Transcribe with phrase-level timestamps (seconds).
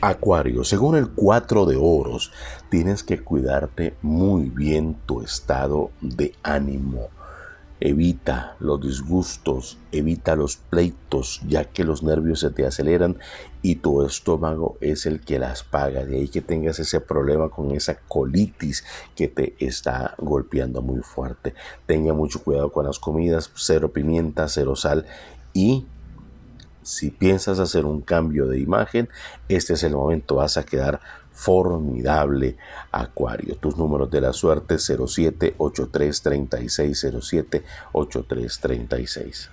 [0.00, 2.30] Acuario, según el 4 de oros,
[2.70, 7.08] tienes que cuidarte muy bien tu estado de ánimo.
[7.80, 13.18] Evita los disgustos, evita los pleitos, ya que los nervios se te aceleran
[13.60, 16.04] y tu estómago es el que las paga.
[16.04, 18.84] De ahí que tengas ese problema con esa colitis
[19.16, 21.54] que te está golpeando muy fuerte.
[21.86, 25.06] Tenga mucho cuidado con las comidas, cero pimienta, cero sal
[25.52, 25.86] y
[26.88, 29.10] si piensas hacer un cambio de imagen,
[29.48, 31.00] este es el momento, vas a quedar
[31.32, 32.56] formidable
[32.90, 33.56] Acuario.
[33.56, 39.50] Tus números de la suerte 07 83 36 07 83 36.